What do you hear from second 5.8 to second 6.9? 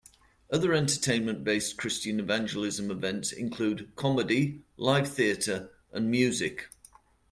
and music.